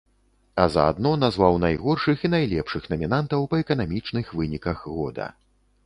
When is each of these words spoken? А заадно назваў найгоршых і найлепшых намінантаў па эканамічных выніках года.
А 0.61 0.63
заадно 0.75 1.11
назваў 1.23 1.59
найгоршых 1.65 2.17
і 2.29 2.33
найлепшых 2.37 2.83
намінантаў 2.95 3.47
па 3.53 3.63
эканамічных 3.67 4.37
выніках 4.41 4.77
года. 5.01 5.33